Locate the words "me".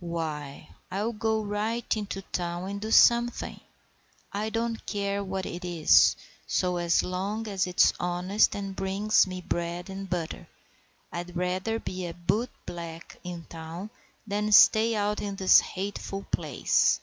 9.26-9.42